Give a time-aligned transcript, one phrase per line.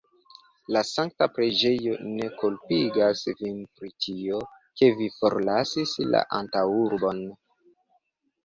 [0.75, 4.41] La sankta preĝejo ne kulpigas vin pri tio,
[4.81, 7.23] ke vi forlasis la antaŭurbon.